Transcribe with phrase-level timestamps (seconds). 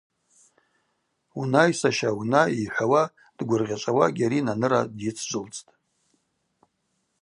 [1.39, 3.03] Унай, саща, унай,–йхӏвауа
[3.37, 5.71] дгвыргъьачӏвауа Гьари Наныра дйыцджвылцӏтӏ.